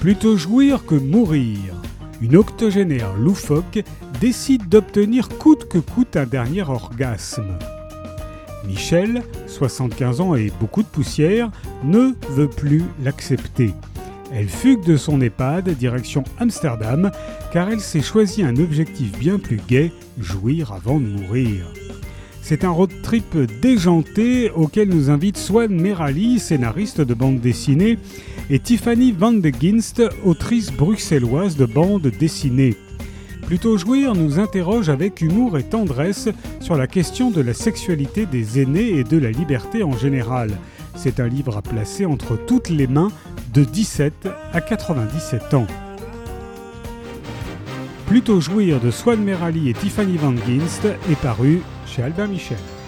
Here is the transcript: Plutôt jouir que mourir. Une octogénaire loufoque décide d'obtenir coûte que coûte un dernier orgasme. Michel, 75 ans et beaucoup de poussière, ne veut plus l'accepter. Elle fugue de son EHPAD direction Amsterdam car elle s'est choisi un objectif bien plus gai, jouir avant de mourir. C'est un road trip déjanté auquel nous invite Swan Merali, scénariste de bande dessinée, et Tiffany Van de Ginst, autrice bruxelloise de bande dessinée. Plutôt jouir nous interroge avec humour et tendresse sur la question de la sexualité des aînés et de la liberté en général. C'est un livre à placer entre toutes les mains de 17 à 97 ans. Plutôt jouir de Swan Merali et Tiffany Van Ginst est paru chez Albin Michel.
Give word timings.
Plutôt 0.00 0.38
jouir 0.38 0.86
que 0.86 0.94
mourir. 0.94 1.74
Une 2.22 2.36
octogénaire 2.36 3.14
loufoque 3.18 3.84
décide 4.18 4.66
d'obtenir 4.66 5.28
coûte 5.28 5.68
que 5.68 5.76
coûte 5.76 6.16
un 6.16 6.24
dernier 6.24 6.62
orgasme. 6.62 7.58
Michel, 8.66 9.22
75 9.46 10.22
ans 10.22 10.34
et 10.34 10.50
beaucoup 10.58 10.82
de 10.82 10.88
poussière, 10.88 11.50
ne 11.84 12.14
veut 12.30 12.48
plus 12.48 12.84
l'accepter. 13.04 13.74
Elle 14.32 14.48
fugue 14.48 14.84
de 14.84 14.96
son 14.96 15.20
EHPAD 15.20 15.68
direction 15.68 16.24
Amsterdam 16.38 17.10
car 17.52 17.70
elle 17.70 17.80
s'est 17.80 18.00
choisi 18.00 18.42
un 18.42 18.56
objectif 18.56 19.18
bien 19.18 19.38
plus 19.38 19.60
gai, 19.68 19.92
jouir 20.18 20.72
avant 20.72 20.98
de 20.98 21.08
mourir. 21.08 21.66
C'est 22.50 22.64
un 22.64 22.70
road 22.70 22.90
trip 23.04 23.38
déjanté 23.62 24.50
auquel 24.50 24.88
nous 24.88 25.08
invite 25.08 25.36
Swan 25.36 25.70
Merali, 25.70 26.40
scénariste 26.40 27.00
de 27.00 27.14
bande 27.14 27.38
dessinée, 27.38 27.96
et 28.50 28.58
Tiffany 28.58 29.12
Van 29.12 29.30
de 29.30 29.50
Ginst, 29.50 30.02
autrice 30.24 30.72
bruxelloise 30.72 31.56
de 31.56 31.64
bande 31.64 32.08
dessinée. 32.08 32.74
Plutôt 33.46 33.78
jouir 33.78 34.16
nous 34.16 34.40
interroge 34.40 34.88
avec 34.88 35.20
humour 35.20 35.58
et 35.58 35.62
tendresse 35.62 36.28
sur 36.58 36.76
la 36.76 36.88
question 36.88 37.30
de 37.30 37.40
la 37.40 37.54
sexualité 37.54 38.26
des 38.26 38.60
aînés 38.60 38.98
et 38.98 39.04
de 39.04 39.16
la 39.16 39.30
liberté 39.30 39.84
en 39.84 39.96
général. 39.96 40.50
C'est 40.96 41.20
un 41.20 41.28
livre 41.28 41.56
à 41.56 41.62
placer 41.62 42.04
entre 42.04 42.36
toutes 42.36 42.68
les 42.68 42.88
mains 42.88 43.12
de 43.54 43.62
17 43.62 44.28
à 44.52 44.60
97 44.60 45.54
ans. 45.54 45.68
Plutôt 48.08 48.40
jouir 48.40 48.80
de 48.80 48.90
Swan 48.90 49.22
Merali 49.22 49.70
et 49.70 49.72
Tiffany 49.72 50.16
Van 50.16 50.34
Ginst 50.48 50.84
est 50.84 51.20
paru 51.22 51.60
chez 51.90 52.02
Albin 52.02 52.28
Michel. 52.28 52.79